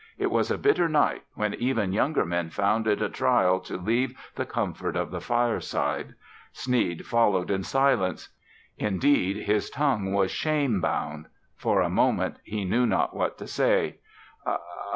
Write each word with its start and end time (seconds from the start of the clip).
It 0.17 0.31
was 0.31 0.49
a 0.49 0.57
bitter 0.57 0.89
night 0.89 1.25
when 1.35 1.53
even 1.53 1.93
younger 1.93 2.25
men 2.25 2.49
found 2.49 2.87
it 2.87 3.03
a 3.03 3.07
trial 3.07 3.59
to 3.59 3.77
leave 3.77 4.17
the 4.33 4.47
comfort 4.47 4.95
of 4.95 5.11
the 5.11 5.21
fireside. 5.21 6.15
Sneed 6.51 7.05
followed 7.05 7.51
in 7.51 7.61
silence. 7.61 8.29
Indeed, 8.79 9.43
his 9.45 9.69
tongue 9.69 10.11
was 10.11 10.31
shame 10.31 10.81
bound. 10.81 11.27
For 11.55 11.81
a 11.81 11.87
moment, 11.91 12.37
he 12.43 12.65
knew 12.65 12.87
not 12.87 13.15
what 13.15 13.37
to 13.37 13.45
say. 13.47 13.99